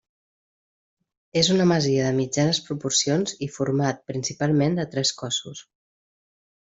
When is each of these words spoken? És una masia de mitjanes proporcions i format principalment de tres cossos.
És 1.41 1.49
una 1.55 1.67
masia 1.73 2.07
de 2.07 2.15
mitjanes 2.19 2.61
proporcions 2.69 3.35
i 3.49 3.49
format 3.57 4.01
principalment 4.13 4.79
de 4.81 4.87
tres 4.97 5.13
cossos. 5.21 5.63